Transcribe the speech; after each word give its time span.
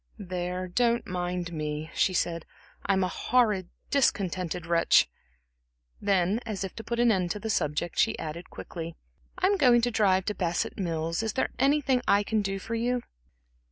"There, 0.17 0.67
don't 0.67 1.05
mind 1.05 1.53
me," 1.53 1.91
she 1.93 2.11
said. 2.11 2.47
"I'm 2.87 3.03
a 3.03 3.07
horrid, 3.07 3.69
discontented 3.91 4.65
wretch." 4.65 5.07
Then, 6.01 6.39
as 6.43 6.63
if 6.63 6.75
to 6.77 6.83
put 6.83 6.99
an 6.99 7.11
end 7.11 7.29
to 7.29 7.39
the 7.39 7.51
subject, 7.51 7.99
she 7.99 8.17
added 8.17 8.49
quickly: 8.49 8.95
"I'm 9.37 9.57
going 9.57 9.81
to 9.81 9.91
drive 9.91 10.25
to 10.25 10.33
Bassett 10.33 10.79
Mills. 10.79 11.21
Is 11.21 11.33
there 11.33 11.49
anything 11.59 12.01
I 12.07 12.23
can 12.23 12.41
do 12.41 12.57
for 12.57 12.73
you?" 12.73 13.03